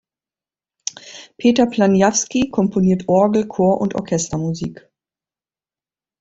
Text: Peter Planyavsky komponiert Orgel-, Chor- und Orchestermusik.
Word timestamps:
Peter 1.37 1.67
Planyavsky 1.67 2.49
komponiert 2.49 3.07
Orgel-, 3.07 3.47
Chor- 3.47 3.79
und 3.79 3.93
Orchestermusik. 3.93 4.89